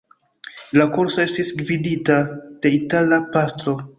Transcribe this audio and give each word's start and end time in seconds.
La 0.79 0.85
kurso 0.95 1.21
estis 1.25 1.51
gvidita 1.59 2.17
de 2.65 2.75
itala 2.79 3.23
pastro. 3.37 3.77